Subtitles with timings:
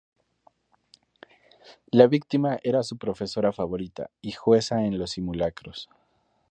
[1.91, 5.89] La víctima era su profesora favorita y jueza en los simulacros.